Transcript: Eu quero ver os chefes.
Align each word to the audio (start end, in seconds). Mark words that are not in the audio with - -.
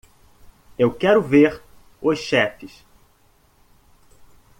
Eu 0.79 0.91
quero 0.95 1.21
ver 1.21 1.61
os 2.01 2.17
chefes. 2.17 2.83